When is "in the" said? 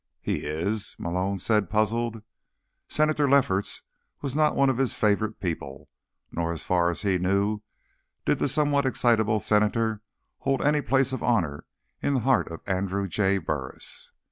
12.01-12.19